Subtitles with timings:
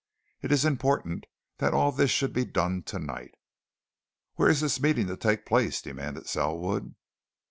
[0.41, 1.27] "It is important
[1.59, 3.35] that all this should be done tonight."
[4.33, 6.95] "Where is this meeting to take place?" demanded Selwood.